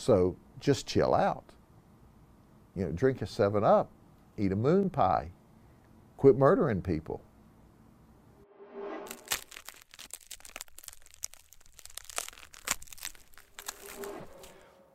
So 0.00 0.34
just 0.60 0.86
chill 0.86 1.14
out. 1.14 1.44
You 2.74 2.86
know, 2.86 2.92
drink 2.92 3.20
a 3.20 3.26
7 3.26 3.62
Up, 3.62 3.90
eat 4.38 4.50
a 4.50 4.56
moon 4.56 4.88
pie, 4.88 5.30
quit 6.16 6.38
murdering 6.38 6.80
people. 6.80 7.20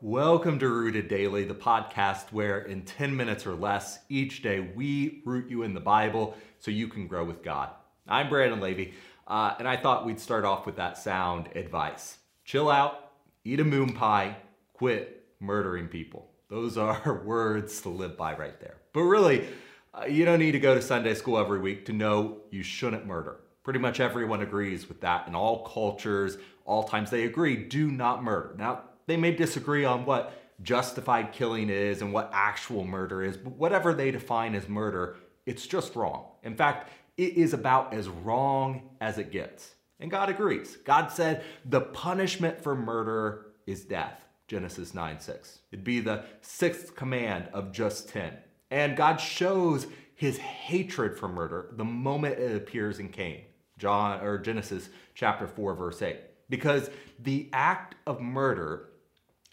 Welcome 0.02 0.58
to 0.58 0.68
Rooted 0.68 1.08
Daily, 1.08 1.46
the 1.46 1.54
podcast 1.54 2.32
where 2.32 2.62
in 2.62 2.82
10 2.82 3.16
minutes 3.16 3.46
or 3.46 3.54
less 3.54 4.00
each 4.10 4.42
day 4.42 4.72
we 4.76 5.22
root 5.24 5.52
you 5.52 5.62
in 5.62 5.76
the 5.76 5.80
Bible 5.80 6.36
so 6.58 6.72
you 6.72 6.88
can 6.88 7.06
grow 7.06 7.24
with 7.24 7.44
God. 7.44 7.70
I'm 8.08 8.28
Brandon 8.28 8.60
Levy, 8.60 8.96
uh, 9.28 9.54
and 9.60 9.68
I 9.68 9.78
thought 9.78 10.04
we'd 10.04 10.20
start 10.20 10.46
off 10.46 10.66
with 10.66 10.78
that 10.78 10.98
sound 10.98 11.50
advice 11.56 12.18
chill 12.44 12.72
out, 12.72 13.12
eat 13.44 13.60
a 13.60 13.64
moon 13.64 13.94
pie, 13.94 14.38
quit 14.78 15.26
murdering 15.40 15.88
people. 15.88 16.30
Those 16.50 16.78
are 16.78 17.22
words 17.26 17.82
to 17.82 17.90
live 17.90 18.18
by 18.18 18.36
right 18.36 18.60
there. 18.60 18.78
But 18.94 19.04
really, 19.04 19.48
uh, 19.94 20.06
you 20.06 20.26
don't 20.26 20.40
need 20.40 20.52
to 20.52 20.60
go 20.60 20.76
to 20.76 20.82
Sunday 20.82 21.14
school 21.14 21.38
every 21.38 21.60
week 21.60 21.86
to 21.86 21.94
know 21.94 22.38
you 22.52 22.64
shouldn't 22.64 23.06
murder. 23.06 23.38
Pretty 23.64 23.80
much 23.80 24.00
everyone 24.00 24.42
agrees 24.42 24.88
with 24.88 25.02
that 25.02 25.28
in 25.28 25.36
all 25.36 25.66
cultures, 25.66 26.38
all 26.66 26.84
times 26.84 27.10
they 27.10 27.26
agree 27.26 27.56
do 27.56 27.90
not 27.90 28.24
murder. 28.24 28.56
Now, 28.58 28.82
they 29.08 29.18
may 29.18 29.32
disagree 29.32 29.86
on 29.86 30.06
what 30.06 30.34
justified 30.62 31.32
killing 31.32 31.70
is 31.70 32.02
and 32.02 32.14
what 32.14 32.30
actual 32.34 32.84
murder 32.84 33.24
is, 33.24 33.38
but 33.38 33.54
whatever 33.54 33.94
they 33.94 34.12
define 34.12 34.56
as 34.56 34.68
murder, 34.68 35.18
it's 35.46 35.68
just 35.68 35.96
wrong. 35.96 36.26
In 36.44 36.56
fact, 36.56 36.90
it 37.18 37.34
is 37.34 37.54
about 37.54 37.94
as 37.94 38.08
wrong 38.08 38.90
as 39.02 39.18
it 39.18 39.32
gets. 39.32 39.76
And 40.00 40.12
God 40.12 40.30
agrees. 40.30 40.78
God 40.84 41.12
said 41.12 41.44
the 41.64 41.82
punishment 41.82 42.62
for 42.62 42.76
murder 42.76 43.48
is 43.66 43.84
death. 43.84 44.25
Genesis 44.48 44.94
9 44.94 45.20
6. 45.20 45.60
It'd 45.72 45.84
be 45.84 46.00
the 46.00 46.26
sixth 46.42 46.96
command 46.96 47.50
of 47.54 47.72
just 47.72 48.10
10. 48.10 48.34
And 48.72 48.98
God 48.98 49.18
shows 49.18 49.88
his 50.16 50.38
hatred 50.38 51.18
for 51.18 51.28
murder 51.28 51.70
the 51.74 51.86
moment 51.86 52.40
it 52.40 52.56
appears 52.56 53.00
in 53.00 53.10
Cain. 53.10 53.42
John 53.78 54.22
or 54.22 54.38
Genesis 54.38 54.90
chapter 55.14 55.48
4 55.48 55.76
verse 55.76 56.02
8. 56.02 56.18
Because 56.50 56.90
the 57.20 57.50
act 57.52 57.96
of 58.06 58.22
murder 58.22 58.90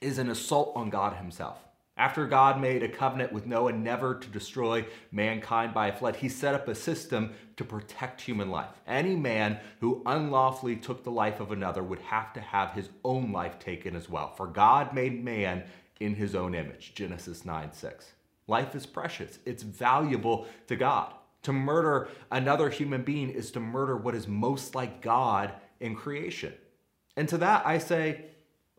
is 0.00 0.18
an 0.18 0.28
assault 0.28 0.72
on 0.76 0.90
God 0.90 1.16
himself. 1.16 1.58
After 1.96 2.26
God 2.26 2.60
made 2.60 2.82
a 2.82 2.88
covenant 2.88 3.32
with 3.32 3.46
Noah 3.46 3.72
never 3.72 4.14
to 4.14 4.28
destroy 4.28 4.86
mankind 5.10 5.74
by 5.74 5.88
a 5.88 5.96
flood, 5.96 6.16
he 6.16 6.28
set 6.28 6.54
up 6.54 6.66
a 6.66 6.74
system 6.74 7.34
to 7.56 7.64
protect 7.64 8.22
human 8.22 8.50
life. 8.50 8.70
Any 8.86 9.14
man 9.14 9.58
who 9.80 10.02
unlawfully 10.06 10.76
took 10.76 11.04
the 11.04 11.10
life 11.10 11.38
of 11.38 11.52
another 11.52 11.82
would 11.82 12.00
have 12.00 12.32
to 12.32 12.40
have 12.40 12.72
his 12.72 12.88
own 13.04 13.30
life 13.30 13.58
taken 13.58 13.94
as 13.94 14.08
well. 14.08 14.32
For 14.34 14.46
God 14.46 14.94
made 14.94 15.22
man 15.22 15.64
in 16.00 16.14
his 16.14 16.34
own 16.34 16.54
image. 16.54 16.94
Genesis 16.94 17.44
9 17.44 17.72
6. 17.72 18.12
Life 18.48 18.74
is 18.74 18.86
precious, 18.86 19.38
it's 19.44 19.62
valuable 19.62 20.46
to 20.68 20.76
God. 20.76 21.12
To 21.42 21.52
murder 21.52 22.08
another 22.30 22.70
human 22.70 23.02
being 23.02 23.28
is 23.28 23.50
to 23.52 23.60
murder 23.60 23.96
what 23.96 24.14
is 24.14 24.26
most 24.26 24.74
like 24.74 25.02
God 25.02 25.52
in 25.80 25.94
creation. 25.94 26.54
And 27.16 27.28
to 27.28 27.38
that 27.38 27.66
I 27.66 27.78
say, 27.78 28.26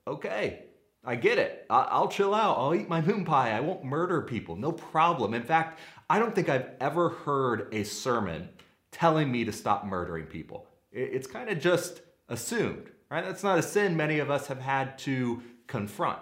okay, 0.07 0.65
I 1.05 1.15
get 1.15 1.37
it. 1.37 1.65
I'll 1.69 2.07
chill 2.07 2.33
out. 2.33 2.57
I'll 2.57 2.73
eat 2.73 2.87
my 2.87 3.01
moon 3.01 3.25
pie. 3.25 3.51
I 3.51 3.59
won't 3.59 3.83
murder 3.83 4.21
people. 4.21 4.55
No 4.55 4.71
problem. 4.71 5.33
In 5.33 5.43
fact, 5.43 5.79
I 6.09 6.17
don't 6.17 6.33
think 6.33 6.47
I've 6.47 6.69
ever 6.79 7.09
heard 7.09 7.67
a 7.73 7.83
sermon 7.83 8.49
telling 8.91 9.31
me 9.31 9.43
to 9.43 9.51
stop 9.51 9.85
murdering 9.85 10.25
people. 10.25 10.67
It's 10.91 11.27
kind 11.27 11.49
of 11.49 11.59
just 11.59 12.01
assumed, 12.29 12.89
right? 13.09 13.25
That's 13.25 13.43
not 13.43 13.59
a 13.59 13.63
sin 13.63 13.97
many 13.97 14.19
of 14.19 14.31
us 14.31 14.47
have 14.47 14.61
had 14.61 14.97
to 14.99 15.41
confront. 15.67 16.19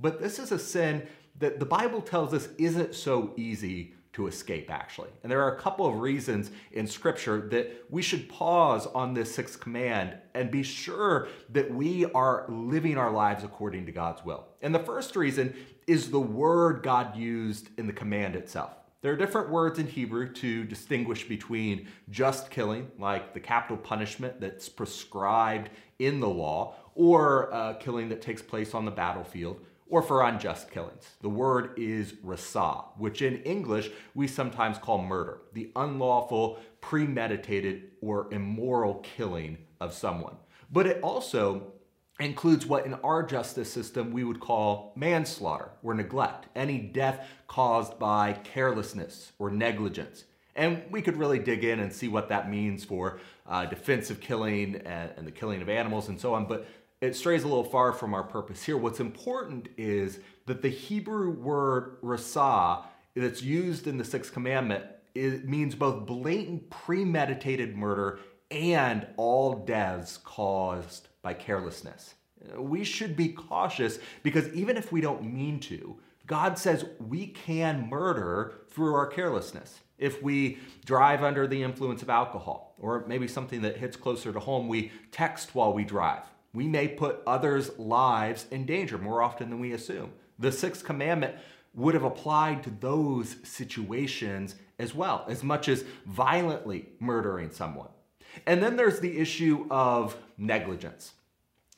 But 0.00 0.20
this 0.20 0.38
is 0.38 0.50
a 0.50 0.58
sin 0.58 1.06
that 1.38 1.58
the 1.58 1.66
Bible 1.66 2.00
tells 2.00 2.32
us 2.32 2.48
isn't 2.58 2.94
so 2.94 3.34
easy 3.36 3.94
to 4.12 4.26
escape, 4.26 4.70
actually. 4.70 5.08
And 5.22 5.32
there 5.32 5.42
are 5.42 5.56
a 5.56 5.60
couple 5.60 5.86
of 5.86 6.00
reasons 6.00 6.50
in 6.72 6.86
Scripture 6.86 7.48
that 7.50 7.86
we 7.88 8.02
should 8.02 8.28
pause 8.28 8.86
on 8.86 9.14
this 9.14 9.34
sixth 9.34 9.60
command 9.60 10.14
and 10.34 10.50
be 10.50 10.62
sure 10.62 11.28
that 11.50 11.72
we 11.72 12.04
are 12.12 12.44
living 12.48 12.98
our 12.98 13.10
lives 13.10 13.42
according 13.42 13.86
to 13.86 13.92
God's 13.92 14.24
will. 14.24 14.46
And 14.60 14.74
the 14.74 14.80
first 14.80 15.16
reason 15.16 15.54
is 15.86 16.10
the 16.10 16.20
word 16.20 16.82
God 16.82 17.16
used 17.16 17.68
in 17.78 17.86
the 17.86 17.92
command 17.92 18.36
itself. 18.36 18.72
There 19.00 19.12
are 19.12 19.16
different 19.16 19.50
words 19.50 19.80
in 19.80 19.88
Hebrew 19.88 20.32
to 20.34 20.62
distinguish 20.64 21.26
between 21.26 21.88
just 22.10 22.50
killing, 22.50 22.88
like 22.98 23.34
the 23.34 23.40
capital 23.40 23.76
punishment 23.76 24.40
that's 24.40 24.68
prescribed 24.68 25.70
in 25.98 26.20
the 26.20 26.28
law, 26.28 26.76
or 26.94 27.52
uh, 27.52 27.74
killing 27.74 28.08
that 28.10 28.22
takes 28.22 28.42
place 28.42 28.74
on 28.74 28.84
the 28.84 28.90
battlefield, 28.92 29.60
or 29.88 30.02
for 30.02 30.22
unjust 30.22 30.70
killings. 30.70 31.06
The 31.20 31.28
word 31.28 31.78
is 31.78 32.14
rasa, 32.22 32.84
which 32.96 33.22
in 33.22 33.42
English 33.42 33.90
we 34.14 34.26
sometimes 34.26 34.78
call 34.78 35.02
murder, 35.02 35.42
the 35.52 35.70
unlawful, 35.76 36.58
premeditated, 36.80 37.90
or 38.00 38.32
immoral 38.32 38.94
killing 39.16 39.58
of 39.80 39.92
someone. 39.92 40.36
But 40.70 40.86
it 40.86 41.02
also 41.02 41.72
includes 42.20 42.66
what 42.66 42.86
in 42.86 42.94
our 42.94 43.22
justice 43.22 43.72
system 43.72 44.12
we 44.12 44.24
would 44.24 44.40
call 44.40 44.92
manslaughter 44.96 45.70
or 45.82 45.94
neglect, 45.94 46.46
any 46.54 46.78
death 46.78 47.26
caused 47.46 47.98
by 47.98 48.34
carelessness 48.44 49.32
or 49.38 49.50
negligence. 49.50 50.24
And 50.54 50.82
we 50.90 51.00
could 51.00 51.16
really 51.16 51.38
dig 51.38 51.64
in 51.64 51.80
and 51.80 51.92
see 51.92 52.08
what 52.08 52.28
that 52.28 52.50
means 52.50 52.84
for 52.84 53.18
uh, 53.46 53.66
defensive 53.66 54.20
killing 54.20 54.76
and, 54.76 55.10
and, 55.16 55.26
the 55.26 55.30
killing 55.30 55.62
of 55.62 55.68
animals 55.68 56.08
and 56.08 56.20
so 56.20 56.34
on. 56.34 56.46
But 56.46 56.66
it 57.02 57.16
strays 57.16 57.42
a 57.42 57.48
little 57.48 57.64
far 57.64 57.92
from 57.92 58.14
our 58.14 58.22
purpose 58.22 58.62
here. 58.62 58.78
What's 58.78 59.00
important 59.00 59.68
is 59.76 60.20
that 60.46 60.62
the 60.62 60.68
Hebrew 60.70 61.32
word 61.32 61.96
rasa 62.00 62.84
that's 63.14 63.42
used 63.42 63.86
in 63.86 63.98
the 63.98 64.04
sixth 64.04 64.32
commandment 64.32 64.84
it 65.14 65.46
means 65.46 65.74
both 65.74 66.06
blatant 66.06 66.70
premeditated 66.70 67.76
murder 67.76 68.20
and 68.50 69.06
all 69.18 69.52
deaths 69.52 70.16
caused 70.16 71.08
by 71.20 71.34
carelessness. 71.34 72.14
We 72.56 72.82
should 72.84 73.14
be 73.14 73.28
cautious 73.28 73.98
because 74.22 74.48
even 74.54 74.78
if 74.78 74.90
we 74.90 75.00
don't 75.00 75.22
mean 75.22 75.60
to, 75.60 75.98
God 76.26 76.58
says 76.58 76.86
we 76.98 77.26
can 77.26 77.90
murder 77.90 78.54
through 78.70 78.94
our 78.94 79.06
carelessness. 79.06 79.80
If 79.98 80.22
we 80.22 80.58
drive 80.86 81.22
under 81.22 81.46
the 81.46 81.62
influence 81.62 82.02
of 82.02 82.08
alcohol, 82.08 82.74
or 82.78 83.04
maybe 83.06 83.28
something 83.28 83.60
that 83.62 83.76
hits 83.76 83.96
closer 83.96 84.32
to 84.32 84.40
home, 84.40 84.66
we 84.66 84.90
text 85.12 85.54
while 85.54 85.72
we 85.72 85.84
drive 85.84 86.24
we 86.54 86.66
may 86.66 86.88
put 86.88 87.22
others' 87.26 87.78
lives 87.78 88.46
in 88.50 88.66
danger 88.66 88.98
more 88.98 89.22
often 89.22 89.50
than 89.50 89.60
we 89.60 89.72
assume. 89.72 90.12
The 90.38 90.52
sixth 90.52 90.84
commandment 90.84 91.36
would 91.74 91.94
have 91.94 92.04
applied 92.04 92.62
to 92.64 92.70
those 92.70 93.36
situations 93.42 94.56
as 94.78 94.94
well, 94.94 95.24
as 95.28 95.42
much 95.42 95.68
as 95.68 95.84
violently 96.06 96.88
murdering 97.00 97.50
someone. 97.50 97.88
And 98.46 98.62
then 98.62 98.76
there's 98.76 99.00
the 99.00 99.18
issue 99.18 99.66
of 99.70 100.16
negligence. 100.36 101.12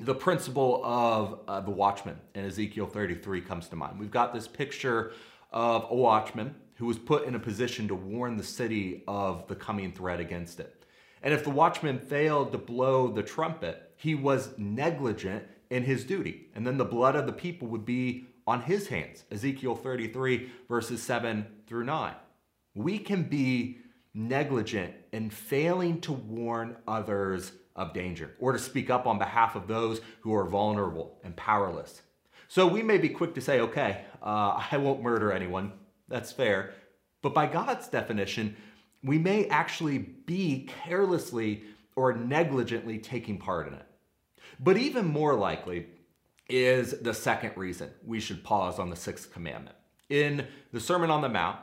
The 0.01 0.15
principle 0.15 0.81
of 0.85 1.41
uh, 1.47 1.61
the 1.61 1.71
watchman 1.71 2.17
in 2.35 2.45
Ezekiel 2.45 2.87
33 2.87 3.41
comes 3.43 3.69
to 3.69 3.77
mind. 3.77 3.99
We've 3.99 4.11
got 4.11 4.35
this 4.35 4.49
picture 4.49 5.13
of 5.53 5.87
a 5.89 5.95
watchman 5.95 6.57
who 6.77 6.87
was 6.87 6.99
put 6.99 7.27
in 7.27 7.37
a 7.37 7.39
position 7.39 7.87
to 7.89 7.95
warn 7.95 8.37
the 8.37 8.45
city 8.45 9.05
of 9.07 9.47
the 9.47 9.55
coming 9.55 9.93
threat 9.93 10.19
against 10.19 10.59
it. 10.59 10.85
And 11.23 11.33
if 11.33 11.45
the 11.45 11.51
watchman 11.51 12.01
failed 12.01 12.51
to 12.53 12.59
blow 12.59 13.09
the 13.09 13.23
trumpet, 13.23 13.84
he 13.97 14.15
was 14.15 14.51
negligent 14.59 15.45
in 15.71 15.83
his 15.83 16.05
duty. 16.05 16.49
And 16.55 16.67
then 16.67 16.79
the 16.79 16.85
blood 16.85 17.17
of 17.17 17.27
the 17.27 17.33
people 17.33 17.69
would 17.69 17.85
be 17.85 18.27
on 18.47 18.63
his 18.63 18.89
hands. 18.89 19.25
Ezekiel 19.31 19.75
33, 19.75 20.51
verses 20.69 21.03
7 21.03 21.47
through 21.67 21.85
9. 21.85 22.15
We 22.75 22.99
can 22.99 23.25
be 23.25 23.79
negligent 24.15 24.95
in 25.13 25.31
failing 25.31 26.01
to 26.03 26.13
warn 26.13 26.77
others 26.87 27.53
of 27.77 27.93
danger 27.93 28.35
or 28.39 28.53
to 28.53 28.59
speak 28.59 28.91
up 28.91 29.07
on 29.07 29.19
behalf 29.19 29.57
of 29.57 29.67
those 29.67 30.01
who 30.21 30.35
are 30.35 30.45
vulnerable 30.45 31.19
and 31.25 31.35
powerless. 31.35 32.03
So 32.49 32.67
we 32.67 32.83
may 32.83 32.99
be 32.99 33.09
quick 33.09 33.35
to 33.35 33.41
say, 33.41 33.61
okay, 33.61 34.05
uh, 34.23 34.63
I 34.71 34.77
won't 34.77 35.03
murder 35.03 35.33
anyone. 35.33 35.73
That's 36.09 36.31
fair. 36.31 36.75
But 37.23 37.35
by 37.35 37.47
God's 37.47 37.89
definition, 37.89 38.57
we 39.03 39.19
may 39.19 39.47
actually 39.49 39.99
be 39.99 40.69
carelessly 40.85 41.65
or 41.97 42.13
negligently 42.13 42.99
taking 42.99 43.39
part 43.39 43.69
in 43.69 43.75
it. 43.75 43.87
But 44.61 44.77
even 44.77 45.07
more 45.07 45.35
likely 45.35 45.87
is 46.49 47.01
the 47.01 47.15
second 47.15 47.53
reason 47.57 47.91
we 48.05 48.21
should 48.21 48.45
pause 48.45 48.79
on 48.79 48.91
the 48.91 48.97
sixth 48.97 49.33
commandment. 49.33 49.77
In 50.11 50.47
the 50.73 50.81
Sermon 50.81 51.11
on 51.11 51.23
the 51.23 51.29
Mount, 51.29 51.59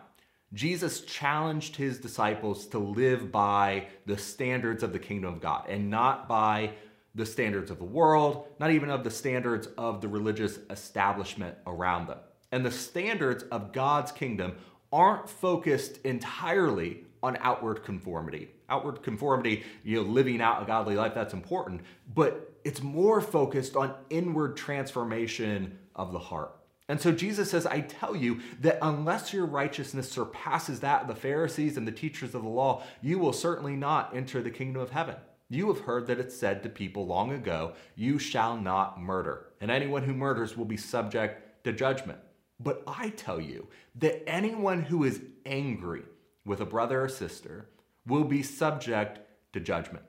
Jesus 0.54 1.01
challenged 1.01 1.75
his 1.75 2.00
disciples 2.00 2.68
to 2.68 2.80
live 2.80 3.31
by 3.31 3.88
the 4.06 4.18
standards 4.18 4.83
of 4.83 4.92
the 4.92 5.00
kingdom 5.00 5.33
of 5.33 5.42
God 5.42 5.66
and 5.69 5.89
not 5.89 6.28
by 6.28 6.72
the 7.16 7.25
standards 7.25 7.72
of 7.72 7.77
the 7.77 7.86
world, 7.86 8.48
not 8.60 8.72
even 8.72 8.89
of 8.89 9.04
the 9.04 9.12
standards 9.12 9.68
of 9.77 10.01
the 10.01 10.07
religious 10.07 10.60
establishment 10.69 11.56
around 11.68 12.07
them. 12.07 12.18
And 12.51 12.66
the 12.66 12.72
standards 12.72 13.44
of 13.44 13.72
God's 13.72 14.12
kingdom 14.12 14.56
aren't 14.92 15.30
focused 15.30 15.98
entirely 16.04 17.06
on 17.24 17.38
outward 17.42 17.84
conformity. 17.84 18.50
Outward 18.70 19.04
conformity, 19.04 19.64
you 19.84 19.98
know, 19.98 20.10
living 20.10 20.42
out 20.42 20.62
a 20.64 20.66
godly 20.66 20.96
life, 20.96 21.14
that's 21.14 21.34
important. 21.34 21.82
But 22.14 22.60
it's 22.64 22.82
more 22.82 23.22
focused 23.22 23.76
on 23.76 23.94
inward 24.10 24.58
transformation 24.58 25.78
of 25.96 26.12
the 26.12 26.20
heart. 26.20 26.56
And 26.88 27.00
so 27.00 27.12
Jesus 27.12 27.50
says, 27.50 27.66
I 27.66 27.82
tell 27.82 28.16
you 28.16 28.42
that 28.60 28.80
unless 28.82 29.32
your 29.32 29.46
righteousness 29.46 30.12
surpasses 30.12 30.82
that 30.82 31.04
of 31.04 31.08
the 31.08 31.16
Pharisees 31.16 31.78
and 31.78 31.88
the 31.88 31.92
teachers 31.92 32.36
of 32.36 32.44
the 32.44 32.50
law, 32.50 32.84
you 33.02 33.18
will 33.18 33.34
certainly 33.34 33.76
not 33.76 34.16
enter 34.16 34.42
the 34.42 34.52
kingdom 34.52 34.82
of 34.82 34.90
heaven. 34.92 35.16
You 35.50 35.68
have 35.68 35.82
heard 35.82 36.08
that 36.08 36.20
it's 36.20 36.36
said 36.36 36.64
to 36.64 36.70
people 36.70 37.06
long 37.06 37.32
ago, 37.32 37.74
You 37.96 38.20
shall 38.20 38.58
not 38.58 39.00
murder, 39.00 39.48
and 39.62 39.70
anyone 39.70 40.04
who 40.04 40.14
murders 40.14 40.58
will 40.58 40.66
be 40.66 40.78
subject 40.78 41.64
to 41.64 41.72
judgment. 41.72 42.20
But 42.60 42.84
I 42.88 43.10
tell 43.10 43.40
you 43.40 43.68
that 43.96 44.28
anyone 44.30 44.82
who 44.82 45.04
is 45.04 45.22
angry 45.46 46.04
with 46.46 46.60
a 46.60 46.66
brother 46.66 47.04
or 47.04 47.10
sister 47.10 47.70
will 48.06 48.24
be 48.24 48.44
subject 48.44 49.20
to 49.54 49.60
judgment. 49.60 50.06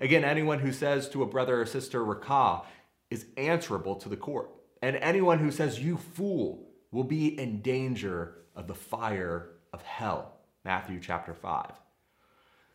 Again, 0.00 0.24
anyone 0.24 0.58
who 0.58 0.72
says 0.72 1.08
to 1.10 1.22
a 1.22 1.26
brother 1.26 1.60
or 1.60 1.66
sister, 1.66 2.04
Raca, 2.04 2.62
is 3.10 3.26
answerable 3.36 3.94
to 3.96 4.08
the 4.08 4.16
court. 4.16 4.50
And 4.82 4.96
anyone 4.96 5.38
who 5.38 5.50
says, 5.50 5.80
You 5.80 5.96
fool, 5.96 6.66
will 6.90 7.04
be 7.04 7.38
in 7.38 7.62
danger 7.62 8.38
of 8.54 8.66
the 8.66 8.74
fire 8.74 9.50
of 9.72 9.82
hell. 9.82 10.32
Matthew 10.64 10.98
chapter 11.00 11.34
5. 11.34 11.72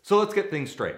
So 0.03 0.17
let's 0.17 0.33
get 0.33 0.49
things 0.49 0.71
straight. 0.71 0.95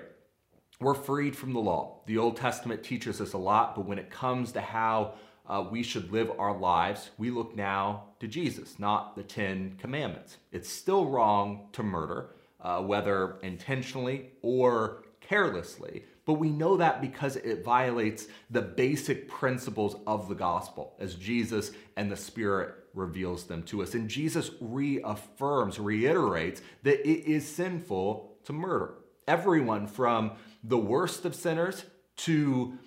We're 0.80 0.94
freed 0.94 1.36
from 1.36 1.54
the 1.54 1.59
law. 1.59 2.01
The 2.06 2.18
Old 2.18 2.38
Testament 2.38 2.83
teaches 2.83 3.21
us 3.21 3.33
a 3.33 3.38
lot, 3.38 3.75
but 3.75 3.86
when 3.86 4.00
it 4.00 4.09
comes 4.09 4.51
to 4.54 4.62
how 4.62 5.16
uh, 5.48 5.66
we 5.69 5.84
should 5.84 6.12
live 6.12 6.31
our 6.40 6.57
lives, 6.57 7.12
we 7.18 7.30
look 7.30 7.56
now 7.56 8.06
to 8.19 8.28
Jesus, 8.28 8.80
not 8.80 9.16
the 9.16 9.24
Ten 9.24 9.75
Commandments. 9.78 10.38
It's 10.51 10.69
still 10.69 11.07
wrong 11.07 11.68
to 11.74 11.84
murder, 11.84 12.36
uh, 12.62 12.81
whether 12.81 13.40
intentionally 13.42 14.31
or 14.42 15.04
carelessly, 15.19 16.04
but 16.25 16.34
we 16.34 16.50
know 16.50 16.78
that 16.78 17.01
because 17.01 17.36
it 17.36 17.66
violates 17.66 18.28
the 18.50 18.62
basic 18.62 19.28
principles 19.28 19.95
of 20.07 20.30
the 20.30 20.36
gospel 20.36 20.95
as 21.00 21.16
Jesus 21.16 21.72
and 21.98 22.12
the 22.12 22.18
Spirit 22.18 22.75
reveals 22.94 23.45
them 23.45 23.63
to 23.63 23.81
us. 23.81 23.94
And 23.94 24.10
Jesus 24.10 24.51
reaffirms, 24.62 25.80
reiterates 25.80 26.62
that 26.84 27.07
it 27.07 27.30
is 27.30 27.48
sinful 27.48 28.38
to 28.45 28.54
murder. 28.54 28.95
Everyone 29.28 29.88
from 29.88 30.31
the 30.63 30.78
worst 30.78 31.25
of 31.25 31.36
sinners 31.36 31.84
to 32.16 32.78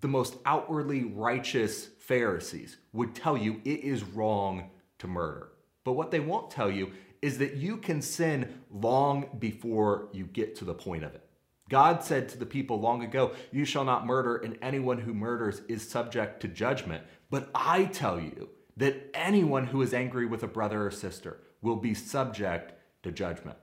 the 0.00 0.08
most 0.08 0.36
outwardly 0.44 1.04
righteous 1.04 1.86
Pharisees 1.98 2.76
would 2.92 3.14
tell 3.14 3.36
you 3.36 3.60
it 3.64 3.80
is 3.80 4.02
wrong 4.02 4.70
to 4.98 5.06
murder. 5.06 5.52
But 5.84 5.92
what 5.92 6.10
they 6.10 6.20
won't 6.20 6.50
tell 6.50 6.70
you 6.70 6.92
is 7.22 7.38
that 7.38 7.56
you 7.56 7.76
can 7.76 8.02
sin 8.02 8.62
long 8.70 9.26
before 9.38 10.08
you 10.12 10.24
get 10.24 10.56
to 10.56 10.64
the 10.64 10.74
point 10.74 11.04
of 11.04 11.14
it. 11.14 11.24
God 11.68 12.02
said 12.02 12.28
to 12.30 12.38
the 12.38 12.46
people 12.46 12.80
long 12.80 13.04
ago, 13.04 13.32
You 13.52 13.64
shall 13.64 13.84
not 13.84 14.06
murder, 14.06 14.36
and 14.36 14.58
anyone 14.60 14.98
who 14.98 15.14
murders 15.14 15.62
is 15.68 15.88
subject 15.88 16.40
to 16.42 16.48
judgment. 16.48 17.04
But 17.30 17.48
I 17.54 17.84
tell 17.84 18.20
you 18.20 18.48
that 18.76 19.10
anyone 19.14 19.66
who 19.66 19.80
is 19.82 19.94
angry 19.94 20.26
with 20.26 20.42
a 20.42 20.48
brother 20.48 20.86
or 20.86 20.90
sister 20.90 21.38
will 21.62 21.76
be 21.76 21.94
subject 21.94 22.72
to 23.04 23.12
judgment. 23.12 23.56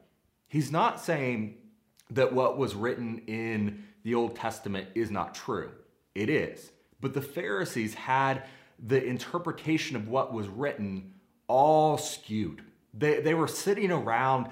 He's 0.47 0.71
not 0.71 1.01
saying 1.01 1.57
that 2.11 2.33
what 2.33 2.57
was 2.57 2.75
written 2.75 3.23
in 3.27 3.83
the 4.03 4.15
Old 4.15 4.35
Testament 4.35 4.87
is 4.95 5.11
not 5.11 5.35
true. 5.35 5.71
It 6.17 6.31
is. 6.31 6.71
But 6.99 7.13
the 7.13 7.21
Pharisees 7.21 7.93
had 7.93 8.43
the 8.79 9.03
interpretation 9.03 9.95
of 9.95 10.07
what 10.07 10.33
was 10.33 10.47
written 10.47 11.13
all 11.47 11.99
skewed. 11.99 12.63
They, 12.91 13.21
they 13.21 13.35
were 13.35 13.47
sitting 13.47 13.91
around 13.91 14.49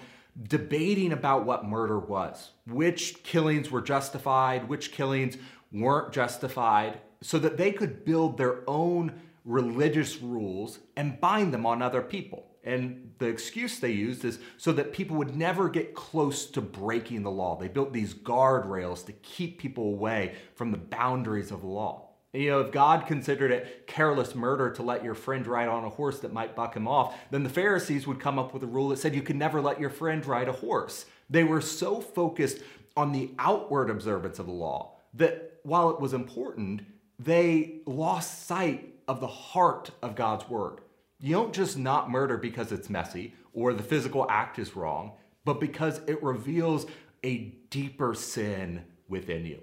debating 0.47 1.11
about 1.11 1.43
what 1.43 1.65
murder 1.65 1.97
was, 1.97 2.51
which 2.67 3.23
killings 3.23 3.71
were 3.71 3.81
justified, 3.81 4.69
which 4.69 4.91
killings 4.91 5.37
weren't 5.71 6.13
justified, 6.13 6.99
so 7.21 7.39
that 7.39 7.57
they 7.57 7.71
could 7.71 8.05
build 8.05 8.37
their 8.37 8.61
own 8.69 9.19
religious 9.43 10.21
rules 10.21 10.77
and 10.95 11.19
bind 11.19 11.51
them 11.51 11.65
on 11.65 11.81
other 11.81 12.01
people. 12.01 12.45
And 12.65 13.11
the 13.19 13.27
excuse 13.27 13.79
they 13.79 13.91
used 13.91 14.25
is 14.25 14.39
so 14.57 14.71
that 14.73 14.91
people 14.91 15.15
would 15.17 15.35
never 15.35 15.69
get 15.69 15.93
close 15.93 16.47
to 16.47 16.61
breaking 16.61 17.21
the 17.21 17.31
law. 17.31 17.55
They 17.55 17.67
built 17.67 17.93
these 17.93 18.15
guardrails 18.15 19.05
to 19.05 19.13
keep 19.13 19.59
people 19.59 19.83
away 19.83 20.33
from 20.55 20.71
the 20.71 20.77
boundaries 20.77 21.51
of 21.51 21.61
the 21.61 21.67
law. 21.67 22.09
You 22.33 22.49
know, 22.49 22.59
if 22.61 22.71
God 22.71 23.05
considered 23.05 23.51
it 23.51 23.87
careless 23.87 24.35
murder 24.35 24.71
to 24.71 24.83
let 24.83 25.03
your 25.03 25.13
friend 25.13 25.47
ride 25.47 25.69
on 25.69 25.85
a 25.85 25.89
horse 25.89 26.19
that 26.19 26.33
might 26.33 26.55
buck 26.55 26.75
him 26.75 26.87
off, 26.87 27.15
then 27.31 27.43
the 27.43 27.49
Pharisees 27.49 28.07
would 28.07 28.19
come 28.19 28.37
up 28.37 28.53
with 28.53 28.63
a 28.63 28.67
rule 28.67 28.89
that 28.89 28.97
said 28.97 29.15
you 29.15 29.21
could 29.21 29.37
never 29.37 29.61
let 29.61 29.79
your 29.79 29.91
friend 29.91 30.25
ride 30.25 30.49
a 30.49 30.53
horse. 30.53 31.05
They 31.29 31.43
were 31.43 31.61
so 31.61 32.01
focused 32.01 32.59
on 32.97 33.11
the 33.11 33.31
outward 33.39 33.89
observance 33.89 34.39
of 34.39 34.47
the 34.47 34.51
law 34.51 34.95
that 35.13 35.59
while 35.63 35.91
it 35.91 36.01
was 36.01 36.13
important, 36.13 36.81
they 37.19 37.79
lost 37.85 38.47
sight 38.47 38.95
of 39.07 39.21
the 39.21 39.27
heart 39.27 39.91
of 40.01 40.15
God's 40.15 40.49
word. 40.49 40.81
You 41.25 41.31
don't 41.31 41.55
just 41.55 41.75
not 41.75 42.11
murder 42.11 42.37
because 42.37 42.71
it's 42.71 42.87
messy 42.87 43.33
or 43.51 43.73
the 43.73 43.81
physical 43.81 44.27
act 44.29 44.59
is 44.59 44.75
wrong, 44.75 45.13
but 45.43 45.59
because 45.59 45.99
it 46.05 46.21
reveals 46.21 46.85
a 47.23 47.55
deeper 47.71 48.13
sin 48.13 48.83
within 49.07 49.43
you. 49.43 49.59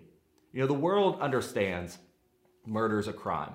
You 0.52 0.62
know, 0.62 0.66
the 0.66 0.74
world 0.74 1.20
understands 1.20 1.98
murder 2.66 2.98
is 2.98 3.06
a 3.06 3.12
crime. 3.12 3.54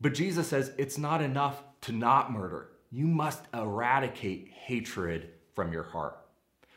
But 0.00 0.12
Jesus 0.14 0.48
says 0.48 0.72
it's 0.76 0.98
not 0.98 1.22
enough 1.22 1.62
to 1.82 1.92
not 1.92 2.32
murder. 2.32 2.72
You 2.90 3.06
must 3.06 3.44
eradicate 3.54 4.48
hatred 4.48 5.28
from 5.54 5.72
your 5.72 5.84
heart. 5.84 6.18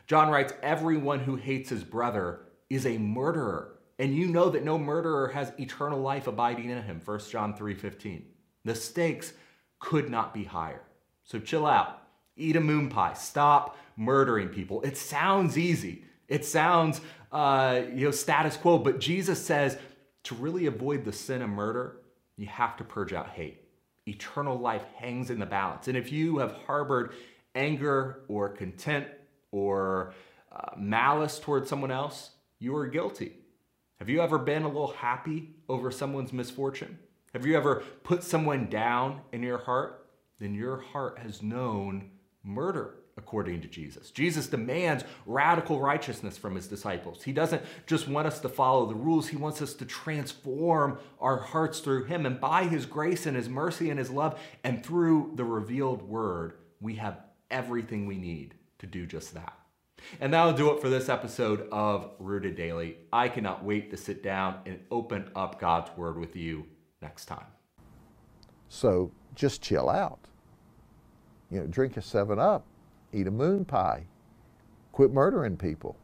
John 0.06 0.30
writes, 0.30 0.54
Everyone 0.62 1.22
who 1.22 1.36
hates 1.36 1.72
his 1.72 1.84
brother 1.84 2.42
is 2.70 2.86
a 2.86 3.00
murderer. 3.00 3.80
And 3.98 4.14
you 4.14 4.28
know 4.28 4.52
that 4.52 4.64
no 4.64 4.78
murderer 4.78 5.30
has 5.30 5.52
eternal 5.58 6.00
life 6.00 6.28
abiding 6.28 6.70
in 6.70 6.84
him. 6.84 7.02
1 7.04 7.32
John 7.32 7.56
3:15. 7.56 8.26
The 8.66 8.76
stakes 8.76 9.34
could 9.84 10.10
not 10.10 10.34
be 10.34 10.46
higher. 10.46 10.82
So 11.24 11.40
chill 11.40 11.66
out. 11.66 12.02
Eat 12.38 12.56
a 12.56 12.62
moon 12.62 12.88
pie. 12.88 13.14
Stop 13.14 13.78
murdering 13.98 14.48
people. 14.48 14.82
It 14.82 14.96
sounds 14.96 15.58
easy. 15.58 16.06
It 16.30 16.46
sounds 16.46 17.02
uh, 17.34 17.82
you 17.94 18.06
know 18.06 18.12
status 18.12 18.56
quo, 18.56 18.78
but 18.78 19.00
Jesus 19.00 19.46
says 19.46 19.78
to 20.24 20.36
really 20.36 20.68
avoid 20.68 21.04
the 21.04 21.12
sin 21.12 21.42
of 21.42 21.50
murder, 21.50 21.98
you 22.38 22.48
have 22.48 22.78
to 22.78 22.86
purge 22.86 23.12
out 23.12 23.30
hate. 23.30 23.60
Eternal 24.08 24.58
life 24.58 24.86
hangs 24.96 25.30
in 25.30 25.38
the 25.38 25.46
balance. 25.46 25.90
And 25.90 25.98
if 25.98 26.14
you 26.14 26.38
have 26.38 26.54
harbored 26.66 27.14
anger 27.54 28.22
or 28.30 28.50
content 28.50 29.08
or 29.52 30.14
uh, 30.50 30.76
malice 30.78 31.40
towards 31.40 31.70
someone 31.70 31.92
else, 31.92 32.32
you 32.60 32.74
are 32.78 32.88
guilty. 32.88 33.34
Have 34.00 34.08
you 34.10 34.22
ever 34.22 34.38
been 34.38 34.64
a 34.64 34.68
little 34.68 34.94
happy 34.94 35.56
over 35.68 35.92
someone's 35.92 36.32
misfortune? 36.32 36.98
Have 37.34 37.48
you 37.48 37.58
ever 37.58 37.82
put 38.04 38.24
someone 38.24 38.68
down 38.68 39.22
in 39.32 39.42
your 39.42 39.58
heart? 39.58 40.06
Then 40.40 40.54
your 40.54 40.78
heart 40.78 41.18
has 41.18 41.42
known 41.42 42.12
murder 42.44 42.94
according 43.18 43.62
to 43.62 43.68
Jesus. 43.68 44.12
Jesus 44.12 44.46
demands 44.46 45.04
radical 45.26 45.80
righteousness 45.80 46.38
from 46.38 46.54
his 46.54 46.68
disciples. 46.68 47.24
He 47.24 47.32
doesn't 47.32 47.64
just 47.88 48.08
want 48.08 48.28
us 48.28 48.40
to 48.42 48.50
follow 48.50 48.86
the 48.86 48.94
rules, 48.94 49.30
he 49.30 49.36
wants 49.36 49.64
us 49.64 49.74
to 49.76 49.86
transform 49.86 51.00
our 51.20 51.38
hearts 51.38 51.80
through 51.80 52.04
him. 52.04 52.28
And 52.28 52.40
by 52.40 52.66
his 52.66 52.86
grace 52.86 53.26
and 53.26 53.36
his 53.36 53.50
mercy 53.50 53.90
and 53.90 53.98
his 53.98 54.12
love, 54.12 54.40
and 54.64 54.86
through 54.86 55.32
the 55.34 55.44
revealed 55.44 56.04
word, 56.04 56.54
we 56.80 56.96
have 56.96 57.20
everything 57.50 58.06
we 58.06 58.18
need 58.18 58.54
to 58.78 58.86
do 58.86 59.08
just 59.08 59.34
that. 59.34 59.58
And 60.22 60.34
that'll 60.34 60.54
do 60.54 60.72
it 60.72 60.82
for 60.82 60.90
this 60.90 61.10
episode 61.10 61.68
of 61.72 62.12
Rooted 62.20 62.56
Daily. 62.56 62.98
I 63.12 63.28
cannot 63.28 63.64
wait 63.64 63.90
to 63.90 63.98
sit 63.98 64.22
down 64.22 64.58
and 64.68 64.82
open 64.92 65.32
up 65.36 65.60
God's 65.60 65.90
word 65.98 66.20
with 66.20 66.36
you 66.36 66.66
next 67.04 67.26
time. 67.26 67.46
So 68.70 69.12
just 69.36 69.62
chill 69.62 69.90
out. 69.90 70.20
You 71.52 71.60
know, 71.60 71.68
drink 71.68 71.98
a 71.98 72.02
7 72.02 72.40
Up 72.40 72.66
eat 73.14 73.28
a 73.28 73.32
moon 73.32 73.64
pie, 73.64 74.06
quit 74.92 75.14
murdering 75.14 75.56
people. 75.56 75.96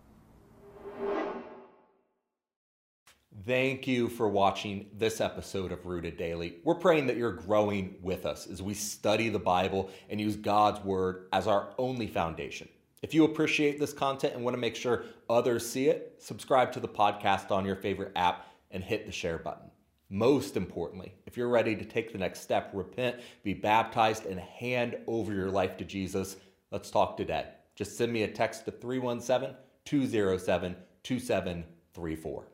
Thank 3.46 3.88
you 3.88 4.10
for 4.10 4.28
watching 4.28 4.88
this 4.98 5.22
episode 5.22 5.72
of 5.72 5.86
Rooted 5.86 6.18
Daily. 6.18 6.58
We're 6.64 6.76
praying 6.76 7.08
that 7.08 7.18
you're 7.18 7.32
growing 7.32 7.96
with 8.02 8.26
us 8.26 8.48
as 8.48 8.62
we 8.62 8.74
study 8.74 9.30
the 9.30 9.40
Bible 9.40 9.90
and 10.10 10.22
use 10.22 10.36
God's 10.36 10.84
Word 10.84 11.28
as 11.34 11.48
our 11.48 11.70
only 11.78 12.06
foundation. 12.06 12.68
If 13.02 13.14
you 13.14 13.24
appreciate 13.24 13.80
this 13.80 13.94
content 13.94 14.36
and 14.36 14.44
want 14.44 14.56
to 14.56 14.60
make 14.62 14.76
sure 14.76 15.06
others 15.30 15.68
see 15.68 15.88
it, 15.88 16.16
subscribe 16.20 16.72
to 16.74 16.80
the 16.80 16.88
podcast 16.88 17.50
on 17.50 17.66
your 17.66 17.78
favorite 17.78 18.12
app 18.16 18.46
and 18.72 18.84
hit 18.84 19.06
the 19.06 19.12
share 19.12 19.38
button. 19.38 19.69
Most 20.10 20.58
importantly, 20.58 21.14
if 21.26 21.38
you're 21.38 21.50
ready 21.50 21.76
to 21.76 21.86
take 21.86 22.12
the 22.12 22.18
next 22.18 22.42
step, 22.42 22.72
repent, 22.74 23.18
be 23.44 23.54
baptized, 23.54 24.26
and 24.26 24.40
hand 24.40 24.98
over 25.08 25.34
your 25.34 25.52
life 25.52 25.78
to 25.78 25.86
Jesus, 25.86 26.38
Let's 26.72 26.92
talk 26.92 27.18
today. 27.18 27.46
Just 27.76 27.98
send 27.98 28.14
me 28.14 28.24
a 28.24 28.28
text 28.28 28.66
to 28.66 28.72
317 28.72 29.56
207 29.86 30.76
2734. 31.02 32.48